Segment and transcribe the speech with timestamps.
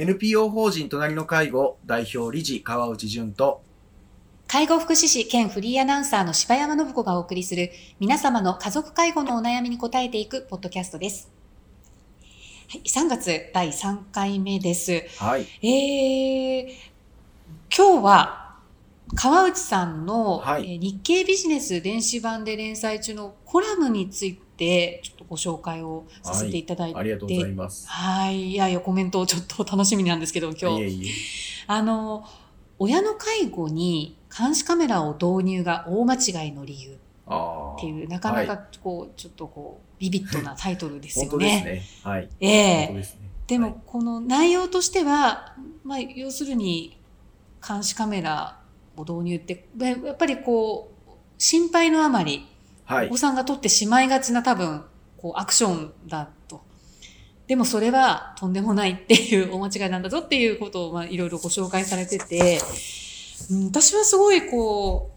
[0.00, 3.60] NPO 法人隣の介護代表理事川内淳と
[4.46, 11.30] 介護福祉士兼フリーアナウンサーの柴山信子がお送りする皆様の家族介護のお悩みに答えていくポッドキャストです。
[12.70, 15.04] はい、3月第3回目です。
[15.18, 15.42] はい。
[15.62, 16.72] えー、
[17.70, 18.39] 今日は
[19.14, 27.88] 川内さんの、はいえー日経ビジネス電子版で連載中のコラムについてちょっとご紹介をさせていただいて、ありがとうございます。
[27.88, 28.52] はい。
[28.52, 30.80] いやいや、コメントをちょっと楽しみなんですけど、今日。
[30.80, 31.12] いえいえ。
[31.66, 32.24] あの、
[32.78, 36.92] 親の介護に監視カメラを導入が大間違いの理由。
[36.92, 41.60] っていう、なかなはいかこう、ちょっとこう、ビビッドなタイトルです本よね。
[41.62, 42.10] 当ですね。
[42.10, 42.28] はい。
[42.40, 43.30] ええ本当ですね。
[43.46, 45.54] でもはい、この内容としては、
[45.84, 46.98] まあ、要するに、
[47.66, 48.59] 監視カメラ
[49.00, 52.46] を導入って、ややっぱりこう、心配のあまり、
[52.84, 53.16] はいお子。
[53.16, 54.84] さんが取ってしまいがちな多分、
[55.16, 56.60] こう、アクションだと。
[57.46, 62.60] でもそれはとんでもないっていう 大間違いなんだぞっていうことを、まあ、いろいろご紹介されてて、
[63.50, 65.10] うん、私はすごいこ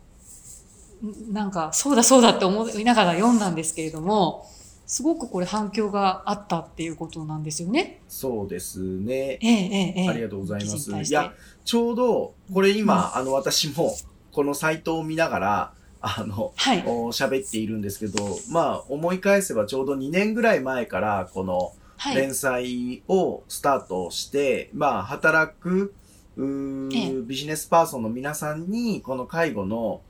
[1.04, 4.48] う、んなんか、そうだそうだって思いながら読んだんですけれども、
[4.86, 8.02] すごくこれ反響があったっていうことなんですよね。
[8.08, 9.14] そうですね。
[9.14, 13.96] ええええええありがとうございますいやちょうど、これ今、あの、私も、
[14.32, 16.84] このサイトを見ながら、あの、はい。
[16.86, 22.16] お喋っているんですけど、まあ、思い返せばちょうど2年ぐらい前から、この、はい。
[22.18, 25.94] 連載をスタートして、まあ、働く、
[26.36, 26.42] う
[27.24, 30.02] ビジネスパーソンの皆さんに、この介護の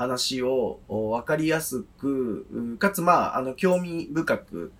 [0.00, 4.72] 話をおわかりやすく、うかつ、まあ、あの、興味深く、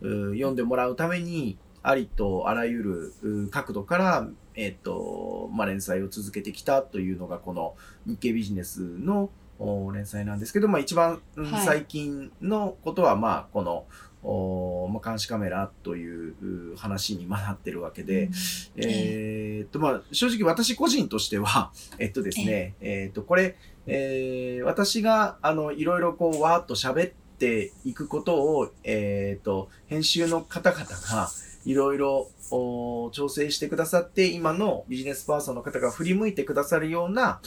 [0.00, 7.74] う読んでもらうために、ありとあらゆるう角度から、えっ、と、まあ、連載を続けてきたというのが、この
[8.06, 11.20] 日経ビジネスのお連載なんですけど、まあ、一番、
[11.66, 18.30] 最近のことは、まあ、この、おまあ、監視カメラというう話にまなってるわけで、
[18.76, 23.56] えーっと、まあ、正直私個人としては、 えっとですね、えーっと、これ、
[23.86, 31.28] えー私が、あの、いろいろこう、わーっと喋っていくことを、えーっと、編集の方々が、
[31.64, 37.40] いろいろお調整してくださって、今のビジネスパーソンの方が振り向いてくださるような、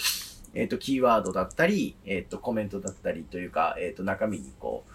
[0.53, 4.94] えーっと、キーワードだったり、えーっと、コメントだったりというか、えーっと、中身にこう、お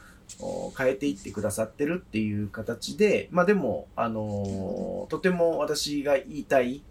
[0.76, 6.82] 変えていってくださってるっていう形で、まあでも、あのーとても私が言いたい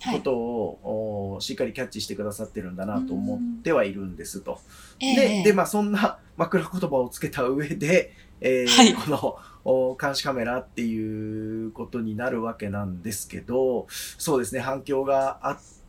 [0.00, 0.18] はい。
[0.18, 4.60] ことを、おしっかりキャッチしてくださってるんだなと思ってはいるんですと。
[5.00, 13.86] ええで、で、まあそんな 枕言葉をつけた上で、えーはいこのお監視カメラっていうことになるわけなんですけど、
[14.18, 15.83] そうですね、反響があって、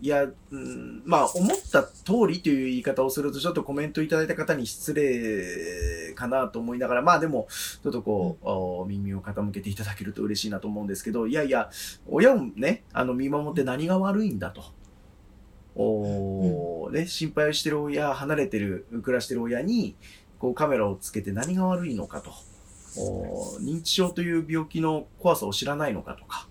[0.00, 11.70] いや、うん、まあ思った通りという言い方をするとちょっとコメントいただいた方に失礼かなと思いながら、まあでも、ちょっとこう、お耳を傾けていただけると嬉しいなと思うんですけど、いやいや、
[12.08, 14.62] 親をね、あの見守って何が悪いんだと。
[15.74, 19.96] おーね、心配をしてる親、離れてる、暮らしてる親に、
[20.38, 22.32] こうカメラをつけて何が悪いのかと。
[22.98, 26.48] おー認知症という病気の怖さを知らないのかとか、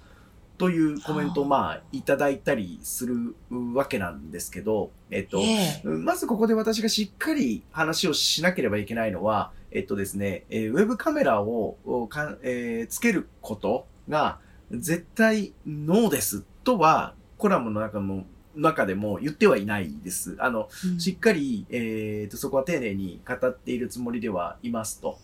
[0.59, 3.35] というコメントをまあいただいたりする
[3.73, 14.39] わけなんですけど、えっと、ええまずここで私がしっかり話をしなければいけないのは、えっとですね、えーウェブカメラをおかん、えーつけることが
[14.69, 20.35] 絶対ノーですとは、コラムの中の中でも言ってはいないです。
[20.39, 25.17] あの、うんしっかり、えーと、そこは丁寧に語っているつもりではいますと。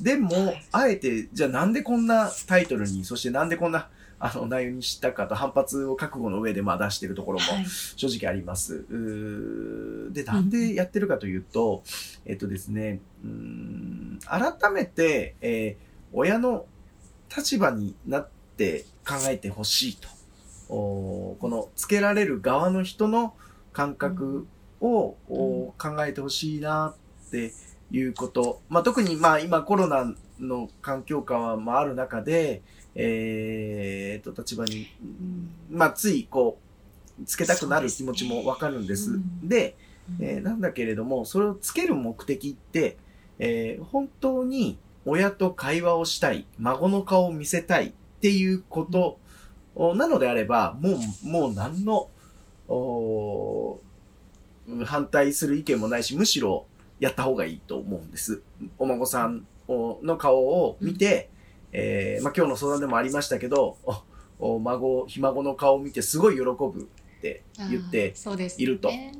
[0.00, 3.88] でも、はいあえて、じゃあなんでこんなタイトルに、そしてなんでこんな、
[4.18, 7.66] あの、内容にしたかと反発を覚悟の上で、まあ出しているところもはい。
[7.96, 8.86] 正直あります。
[8.88, 11.82] うーで、なんでやってるかというと、
[12.24, 16.66] えっとですね、うーん改めて、えー親の
[17.36, 20.08] 立場になって考えてほしいと。
[20.68, 23.34] おーこの、つけられる側の人の
[23.72, 24.46] 感覚
[24.80, 26.94] を、おー考えてほしいな
[27.26, 27.52] って
[27.90, 28.60] いうこと。
[28.68, 32.62] まあ、特に、まあ、今コロナの環境下は、まあ、ある中で、
[32.98, 36.58] えー、と、立場に、うんまあ、つい、こ
[37.20, 39.12] う、つけたくなる気持ちもわかるんです。
[39.42, 39.74] でですね
[40.20, 42.96] えーなんだけれども、それをつける目的って、
[43.38, 49.18] えー本当に親と会話をしたい、孫の顔を見せたいっていうこと
[49.76, 52.08] おなのであれば、もう、もう何の、
[54.84, 56.66] 反対する意見もないし、むしろ
[56.98, 58.42] やった方がいいと思うんです。
[58.78, 61.30] お孫さんおの顔を見て、
[61.78, 63.76] えーまあ、今日の相談でもありましたけど、
[64.38, 68.14] おお孫、ひ孫の顔を見てすごい喜ぶって言って
[68.56, 68.88] いると。
[68.88, 69.12] ね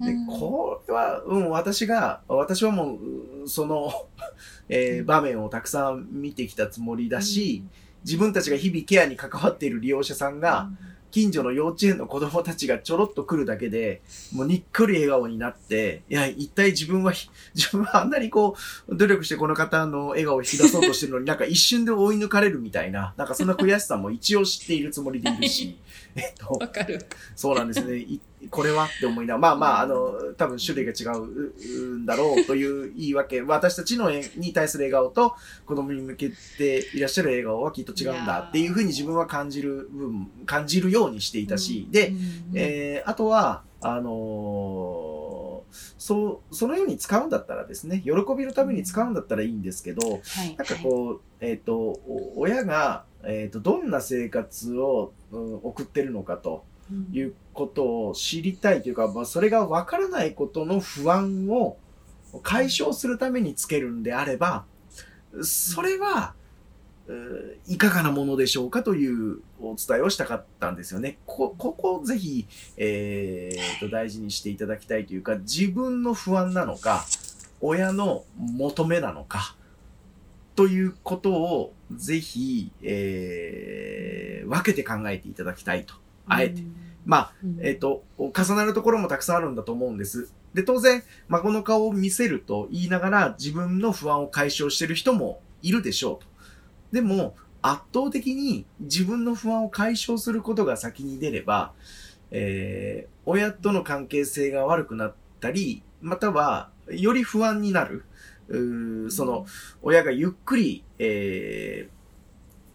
[0.00, 0.26] でうん。
[0.26, 2.98] これは、うん、私が、私はも
[3.44, 3.92] う、その、
[4.68, 7.64] えー場面をたくさん見てきたつもりだし、
[8.04, 10.70] 自分たちが日々ケアに関わっている利用者さんが、
[11.14, 14.02] 近所の幼稚園の子供たちがちょろっと来るだけで、
[14.32, 17.12] もうにっこり笑顔になって、いや、一体自分は、
[17.54, 18.56] 自分はあんなにこ
[18.88, 25.78] う、努力してこの方の笑顔を引き出そうとしてるのになんか一瞬で追い抜かれるみたいな、なんかそんな悔しさも一応知っているつもりでいるし、
[26.16, 27.06] えっと、わかる。
[27.36, 28.04] そうなんですね。
[28.44, 35.36] いこれはって思いなまあまあ、あの、多分種類が違うんだろうという言い訳、私たちの絵に対する笑顔と
[35.66, 42.12] 子供に向けていらっしゃる笑顔はきっと違うんだっていうふうに自分は感じる部分、感じるようにしていたし、で、
[42.54, 45.34] えーあとは、あのー
[45.98, 50.56] そう、そのように使うんだったらですね、喜びのために使うんだったらいいんですけど、はい。
[50.56, 56.64] なんかこう、えっ、と、お親が、えっ、と、どんな生活を、うん送ってるのかと。
[56.68, 56.73] うん
[57.12, 61.76] いうことを知りたいというか、まあ、それがわからないことの不安を
[62.42, 64.64] 解消するためにつけるんであれば、
[65.42, 66.34] それは、
[67.66, 71.18] いかがなものでしょうかというお伝えをしたかったんですよね。
[71.26, 72.46] こ、ここをぜひ、
[72.78, 77.04] えーと、大事にしていただきたいというか、自分の不安なのか、
[77.60, 79.56] 親の求めなのか、
[80.56, 85.94] ということをぜひ、えー分けて考えていただきたいと。
[86.26, 86.62] あえて。
[87.04, 90.32] まあ、うんえっ、と、重なるところもたくさんあるんだと思うんです。
[90.54, 96.26] で、当然、孫の顔を見せると言いながら自分の不安を解消している人もいるでしょうと。
[96.92, 101.72] でも、圧倒的に自分の不安を解消することが先に出れば、
[102.30, 108.04] えー親との関係性が悪くなったり、または、より不安になる。
[108.48, 109.46] うーその、
[109.80, 111.94] 親がゆっくり、えー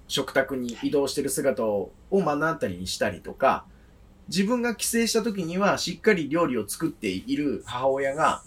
[0.10, 3.65] 食卓に移動している姿をを目の当たりにしたりとか、
[4.27, 8.44] 自分が帰省した時にはしっかり料理を作っている母親が、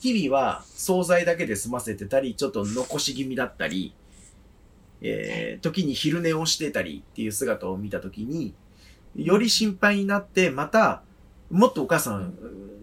[0.00, 3.94] 日々は惣菜だけで済ませてたり、ちょっと残し気味だったり、
[5.00, 8.52] えー時に昼寝をしてたりっていう姿を見た時に、
[9.14, 11.02] より心配になって、また、
[11.50, 12.34] もっとお母さん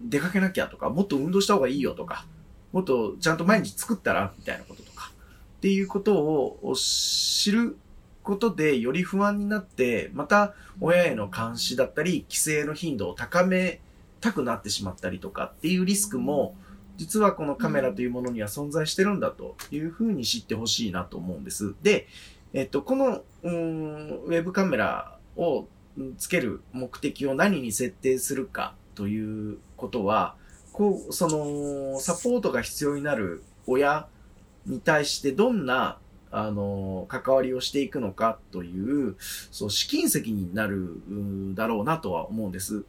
[0.10, 2.26] 出かけなきゃとか、もっと運動した方がいいよとか、
[2.72, 5.12] もっとちゃんと毎日作ったらみたいなこととか、
[5.58, 7.78] っていうことを知る
[8.30, 13.82] ことでより不安になって、また親への監視だったり、規制の頻度を高め
[14.22, 16.56] たくなってしまったりとかっていうリスクも、
[16.98, 21.74] 実はこのカメラというものには存在してるんだというふうに知ってほしいなと思うんです。
[21.82, 22.08] で、
[22.54, 25.66] えっと、この、うんウェブカメラを
[26.20, 30.36] つける目的を何に設定するかということは、
[30.72, 34.08] こう、その、サポートが必要になる親
[34.68, 35.98] に対してどんな、
[36.32, 41.02] あの、関わりをしていくのかという、そう、試金石になる
[41.56, 42.86] だろうなとは思うんです。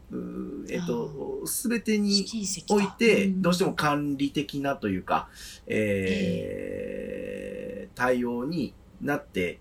[0.69, 2.27] えっと、すべてに
[2.71, 3.43] おいて、うん。
[3.43, 5.29] どうしても管理的なというか、
[5.67, 8.73] えー対応に
[9.03, 9.59] なって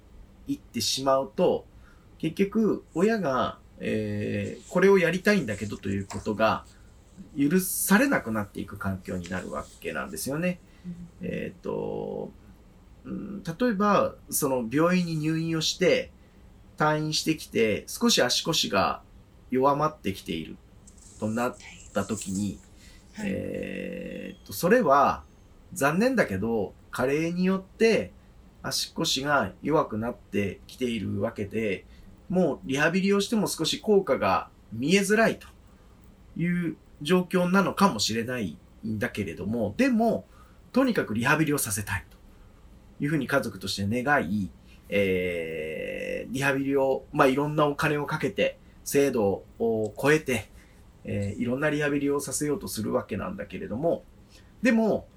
[0.48, 1.66] いってしまうと、
[2.20, 6.64] 結局、親が、えーこれをやりたいんだけどということが、
[7.38, 10.60] 許されなくなっていく環境になるわけなんですよね。
[11.22, 12.32] えっ、と、
[13.10, 13.44] うん。
[13.44, 16.12] 例えば、その病院に入院をして、
[16.78, 19.02] 退院してきて、少し足腰が
[19.52, 20.56] 弱まってきている
[21.20, 21.56] となっ
[21.94, 22.60] た時に、
[23.16, 23.28] はい。
[23.30, 25.24] えーっと、それは
[25.74, 28.12] 残念だけど、加齢によって
[28.64, 31.86] 足腰が弱くなってきているわけで、
[32.30, 35.48] もうリハビリをしても少し効果が見えづらいと
[36.38, 40.26] いう状況なのかもしれないんだけれども、でも、
[40.72, 42.06] とにかくリハビリをさせたい。
[42.09, 42.09] と
[43.00, 44.50] いうふうに家族として願い、
[44.90, 50.50] えー、リハビリを、まあ、いろんなお金をかけて、制度を超えて、
[51.04, 54.04] えーいろんなリハビリをさせようとするわけなんだけれども、
[54.62, 55.08] でも、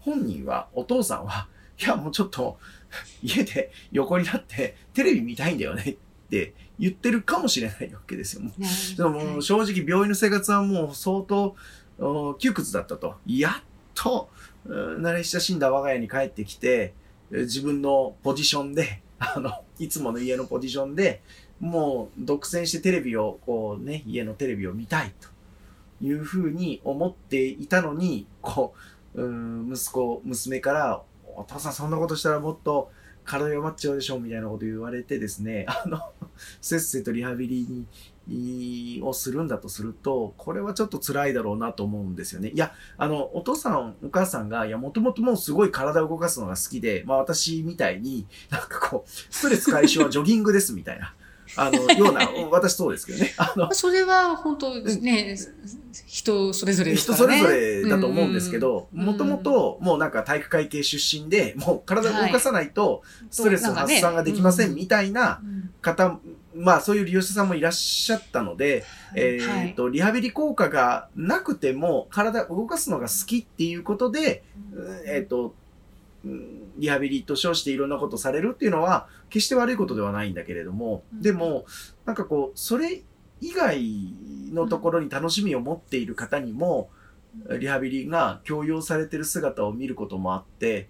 [0.00, 1.48] 本人は、お父さんは、
[1.80, 2.58] いや、もうちょっと、
[3.22, 5.96] 家で横になってテレビ見たいんだよねっ
[6.28, 8.42] て言ってるかもしれないわけですよ。
[8.42, 11.54] もうねでも正直病院の生活はもう相当
[11.98, 13.16] お窮屈だったと。
[13.26, 13.62] やっ
[13.94, 14.28] と
[14.66, 16.94] 慣れ親しんだ我が家に帰ってきて、
[17.30, 21.22] 自分のポジションで、 あの、いつもの家のポジションで、
[21.60, 25.28] もう独占してテレビを、こうね、家のテレビを見たいと
[26.04, 28.74] いうふうに思っていたのに、こ
[29.14, 31.02] う、うん息子、娘から、
[31.36, 32.90] お父さんそんなことしたらもっと
[33.24, 36.00] 体弱っちゃうでしょみたいなこと言われてですね、あの、
[36.60, 37.86] せっせとリハビリに
[39.02, 42.50] をするんだとすると、これはちょっと辛いだろうなと思うんですよね。
[42.50, 51.14] いや、あの、お父さん、お母さんが、いや、もともともうすごい体を動かすのが好きで、まあ私みたいに、なんかこう、ストレス解消はジョギングですみたいな。
[51.56, 53.34] あの、ような、私そうですけどね。
[53.36, 55.36] あの、それは本当ね、
[56.06, 57.14] 人それぞれです人。
[57.14, 66.20] それぞれだと思うんですけど、うんもともともうなんか体育会系出身で、もう体を動かさないとストレス発散ができませんみたいなうん方、
[66.60, 74.42] まあそういう利用者さんもいらっしゃったので、えーっと、リハビリ効果がなくても体を動かすのが好きっていうことで、
[75.06, 75.54] えーっと、
[76.24, 81.22] うんリハビリと称していろんなことされるっていうのは決して悪いことではないんだけれども、うん。
[81.22, 81.66] でも、
[82.06, 83.02] なんかこう、それ
[83.40, 83.80] 以外
[84.52, 86.90] のところに楽しみを持っている方にも、
[87.58, 90.88] リハビリが強要されてる姿を見ることもあって、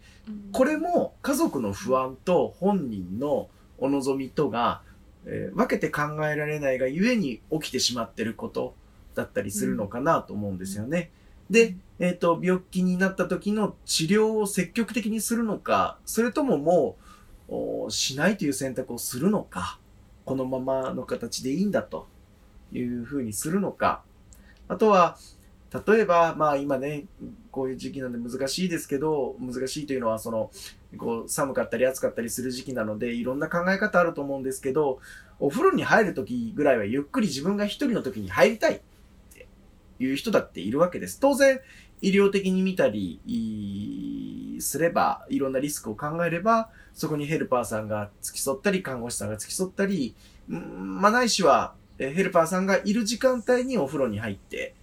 [0.52, 3.48] これも家族の不安と本人の
[3.78, 4.82] お望みとが、
[5.30, 8.74] えー分けて考えられないがゆえに起きてしまってること
[9.14, 11.10] だったりするのかなと思うんですよね。
[11.48, 16.96] で、えっ、と、病気になった時の治療を積極的にするのか、それともも
[17.48, 19.78] う、おしないという選択をするのか、
[20.24, 22.06] このままの形でいいんだと
[22.72, 24.02] いうふうにするのか。
[24.68, 25.18] あとは、
[25.86, 27.06] 例えば、まあ今ね、
[27.50, 30.50] こういう時期なんで難しいですけど、難しいというのはその、
[30.96, 34.98] こう寒かったり暑かったりする時期なので、いろんな考え方あると思うんですけど、
[35.38, 38.80] お風呂に入る時ぐらいはゆっくり自分が一人の時に入りたいっ
[39.32, 39.46] て
[39.98, 41.20] いう人だっているわけです。
[41.20, 41.60] 当然、
[42.02, 50.14] 医療的に見たりいすれば、いろんなリスクを考えれば、そこにヘルパーさんが付き添ったり、看護師さんが付き添ったり、
[50.48, 54.74] うんまあないしは、えヘルパーさんがいる時間帯にお風呂に入って、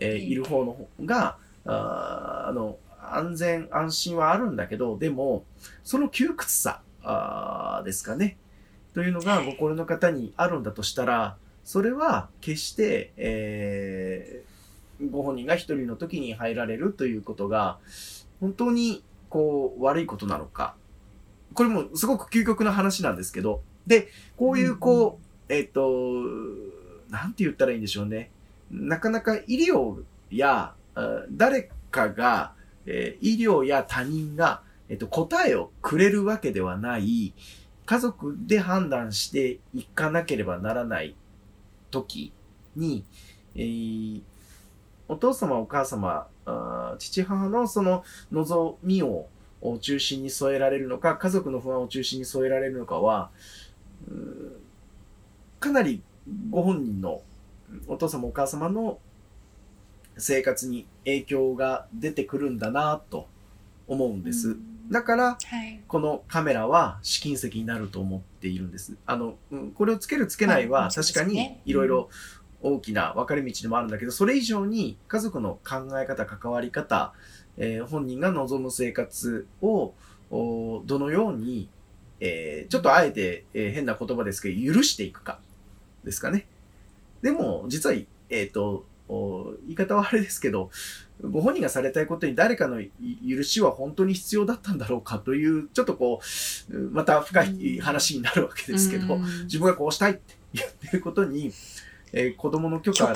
[0.00, 2.78] えーいる方の方が、あーあの、
[3.14, 5.44] 安全安心はあるんだけど、でも、
[5.84, 6.82] その窮屈さ
[7.84, 8.36] ですかね。
[8.94, 14.56] というのがご高齢の方にあるんだとしたら、それは決して、えー
[15.10, 17.78] ご本人が一人の時に入られるということが、
[18.40, 20.74] 本当にこう悪いことなのか。
[21.54, 25.90] これもすごく究極な話なんですけど、で、こういうこう、えっ、と、
[27.08, 28.30] なんて言ったらいいんでしょうね。
[28.70, 32.52] なかなか医療や、あ誰かが、
[32.86, 37.34] えー医療や他人が、えっと、答えをくれるわけではない、
[37.84, 41.14] 家族で判断していかなければならない
[41.90, 42.32] 時
[42.74, 43.04] に、
[43.54, 44.22] えー
[45.08, 48.02] お父様お母様、あ父母のその
[48.32, 49.28] 望みを
[49.80, 53.30] 中心に添えられるのか、家族の不安を中心に添えられるのかは、
[55.60, 56.02] かなり
[56.50, 57.22] ご本人の
[57.86, 58.98] お父様お母様の
[60.18, 63.26] 生活に影響が出てくるんだなと
[63.86, 64.56] 思うんです。
[64.90, 65.80] だから、はい。
[65.88, 68.94] このカメラは試金石になると思っているんです。
[69.04, 72.08] あの、うんこれをつけるつけないは確かにいろいろ
[72.62, 77.12] 大きな分かれ道でもあるんだけど、それ以上に家族の考え方、関わり方、
[77.56, 79.92] えー本人が望む生活を
[80.30, 81.68] おどのように、
[82.20, 85.40] えーちょっとあえて、えー変な言葉ですけど、許していくか
[86.04, 86.46] ですかね。
[87.22, 87.96] でも、実は、
[88.30, 90.70] えっ、と、お言い方はあれですけど、
[91.22, 92.90] ご本人がされたいことに誰かのい
[93.28, 96.20] 許しは本当に必要だったんだろうかという、ちょっとこ
[96.70, 99.22] う、また深い話になるわけですけど、うん。
[99.44, 101.52] 自分がこうしたいって言ってることに、
[102.12, 103.14] えー子供の許可っ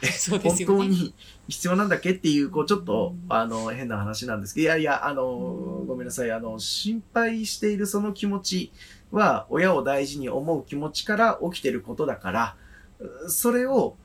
[0.00, 0.58] て、 そうで本。
[0.66, 1.14] 当に
[1.48, 3.32] 必要なんだっけっていう、こう、ちょっとう、ん。
[3.32, 5.86] あの、変な話なんですけど、いやいや、あのう、ん。
[5.86, 8.72] ごめんなさい、あの、心配しているその気持ち
[9.10, 12.56] は、親を大事に思う気持ちから起きてることだから、
[13.00, 13.96] うそれを、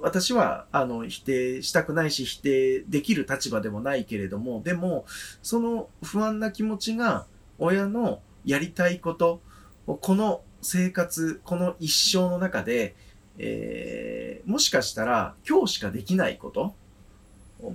[0.00, 5.04] 私は、あの、否定したくないし、否定できる立場でもないけれども、でも、
[5.42, 7.26] その不安な気持ちが、
[7.58, 9.40] 親のやりたいこと、
[9.86, 12.94] この生活、この一生の中で、
[13.38, 16.74] えーもしかしたら今日しかできないこと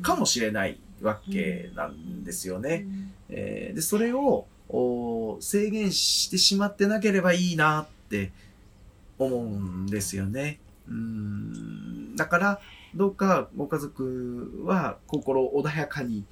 [0.01, 2.87] かもしれないわけなんですよね。
[3.29, 8.31] えーで、それをお制限してしまってなければいいなって
[9.19, 10.59] 思うんですよね。
[10.87, 12.61] うんだから、
[12.95, 16.25] どうかご家族は心穏やかに、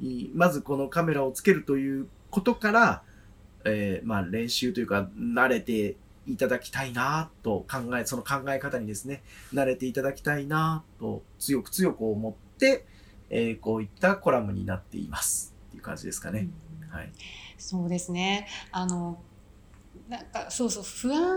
[0.00, 3.02] いまずこのカメラをつけるということから、
[3.64, 5.96] えーまあ練習というか慣れて
[6.26, 9.22] いただきたいなと考え、その考え方にですね、
[9.52, 12.86] 慣れていただきたいなと強く強く思って、
[13.28, 16.48] えーこういったコラムになっていますっていう感じですかね。
[16.80, 17.12] うんはい。
[17.58, 18.46] そうですね。
[18.70, 19.20] あの、
[20.08, 21.36] なんか、そうそう、不安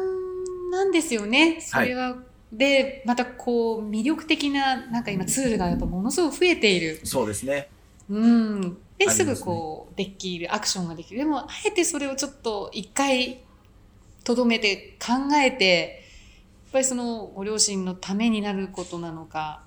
[0.72, 1.60] なんですよね。
[1.62, 2.18] それは、
[2.51, 7.00] で、またこう、魅力的な、なんか今ツールがやっぱものすごく増えている。
[7.03, 7.70] そうですね。
[8.10, 8.77] うん。
[8.98, 11.20] で、すぐこう、できる、アクションができる。
[11.20, 13.41] でも、あえてそれをちょっと一回、
[14.24, 16.03] とどめて考えて、
[16.65, 19.63] やっぱりそのご両親のためになることなのか、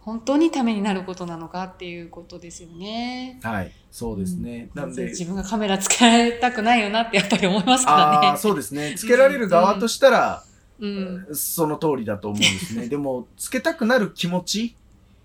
[0.00, 3.38] 本当にためになることなのかっていうことですよね。
[3.42, 3.72] はい。
[3.90, 4.68] そうですね。
[4.74, 8.38] うんなんで、自分がカメラつけられたくないよなってやっぱり思いますからね。
[8.38, 8.94] そうですね。
[8.96, 10.44] つけられる側としたら、
[10.80, 11.26] うん。
[11.32, 12.88] その通りだと思うんですね。
[12.90, 14.76] でも、つけたくなる気持ち？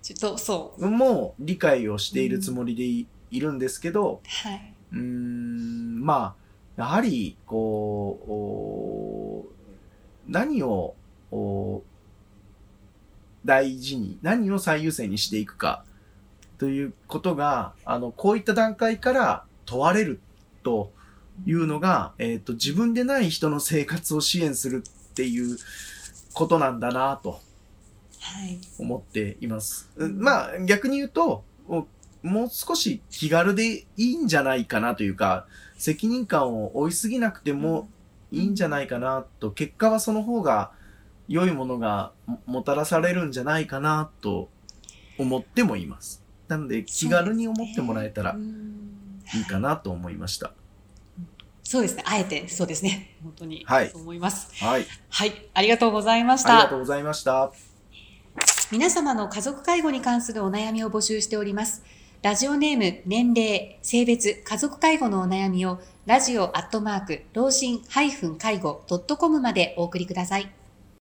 [0.01, 0.89] ちょっと、そう。
[0.89, 4.73] も理解をしているつもりでい,、るんですけど、はい。
[4.93, 6.35] うーん、ま
[6.77, 9.45] あ、やはり、こう、お
[10.27, 10.95] 何を、
[11.31, 11.83] お
[13.43, 15.83] 大事に、何を最優先にしていくか、
[16.57, 20.19] ということが、あの、こういった段階から問われる
[20.63, 20.91] と
[21.45, 24.83] いうのが、えっ、と、自分でない人の生活を支援する
[25.17, 25.57] っていう
[26.33, 27.31] ことなんだなと
[28.19, 28.59] はい。
[28.77, 29.89] 思っています。
[29.95, 31.87] うんまあ、逆に言うと、お
[32.21, 35.47] もう少し気軽でいいんじゃないかなというか、
[35.77, 37.89] 責任感を負いすぎなくても
[38.31, 40.71] いいんじゃないかなと、結果はその方が
[41.27, 44.49] 良いものがももたらされるんじゃないかなと
[45.17, 46.23] 思ってもいます。
[46.47, 50.53] なので、気軽に思ってもらえたらうんいいかなと思いました。
[51.69, 52.03] そうですね。
[52.05, 53.17] あえて、そうですね。
[53.21, 53.65] 本当に。
[53.67, 54.47] はいそう思います。
[54.63, 54.85] はい。
[55.09, 55.49] はい。
[55.53, 56.69] ありがとうございましありがた。
[56.69, 57.51] とうございました。
[58.71, 61.83] 皆様の家族介護に関するお悩みを募集しております。
[62.21, 68.11] ラジオネーム、年齢、性別、家族介護のお悩みを、ラジオアットマーク、老人介
[68.59, 68.81] 護
[69.17, 70.49] .com までお送りください。